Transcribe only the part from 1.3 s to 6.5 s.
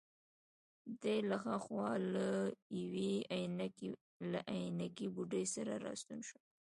هاخوا له یوې عینکې بوډۍ سره راستون شو.